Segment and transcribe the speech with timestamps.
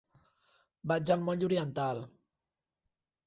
[0.91, 2.01] Vaig al moll Oriental.